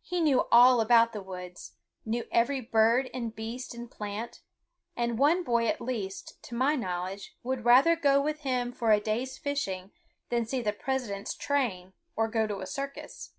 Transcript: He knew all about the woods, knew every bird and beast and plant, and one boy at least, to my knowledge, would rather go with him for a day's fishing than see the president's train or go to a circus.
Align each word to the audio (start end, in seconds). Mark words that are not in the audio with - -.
He 0.00 0.22
knew 0.22 0.46
all 0.50 0.80
about 0.80 1.12
the 1.12 1.20
woods, 1.22 1.74
knew 2.06 2.24
every 2.32 2.58
bird 2.58 3.10
and 3.12 3.36
beast 3.36 3.74
and 3.74 3.90
plant, 3.90 4.40
and 4.96 5.18
one 5.18 5.44
boy 5.44 5.66
at 5.66 5.78
least, 5.78 6.42
to 6.44 6.54
my 6.54 6.74
knowledge, 6.74 7.36
would 7.42 7.66
rather 7.66 7.94
go 7.94 8.18
with 8.18 8.40
him 8.40 8.72
for 8.72 8.92
a 8.92 8.98
day's 8.98 9.36
fishing 9.36 9.90
than 10.30 10.46
see 10.46 10.62
the 10.62 10.72
president's 10.72 11.34
train 11.34 11.92
or 12.16 12.28
go 12.28 12.46
to 12.46 12.60
a 12.60 12.66
circus. 12.66 13.34